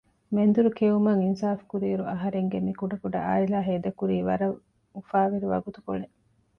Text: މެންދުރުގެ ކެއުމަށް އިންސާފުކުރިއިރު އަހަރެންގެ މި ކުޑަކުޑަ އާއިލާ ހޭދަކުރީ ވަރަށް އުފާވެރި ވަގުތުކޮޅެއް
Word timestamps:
މެންދުރުގެ 0.35 0.75
ކެއުމަށް 0.79 1.21
އިންސާފުކުރިއިރު 1.23 2.03
އަހަރެންގެ 2.11 2.57
މި 2.65 2.73
ކުޑަކުޑަ 2.79 3.19
އާއިލާ 3.27 3.57
ހޭދަކުރީ 3.67 4.15
ވަރަށް 4.27 4.57
އުފާވެރި 4.95 5.47
ވަގުތުކޮޅެއް 5.53 6.15